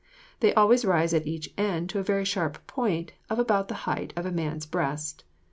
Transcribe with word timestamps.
They 0.39 0.51
always 0.55 0.83
rise 0.83 1.13
at 1.13 1.27
each 1.27 1.53
end 1.59 1.87
to 1.91 1.99
a 1.99 2.03
very 2.03 2.25
sharp 2.25 2.65
point 2.65 3.11
of 3.29 3.37
about 3.37 3.67
the 3.67 3.75
height 3.85 4.13
of 4.15 4.25
a 4.25 4.31
man's 4.31 4.65
breast. 4.65 5.25